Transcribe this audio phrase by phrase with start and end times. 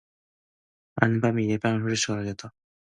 [0.95, 2.51] 앓는 이의 뺨을 한 번 후려갈겼다.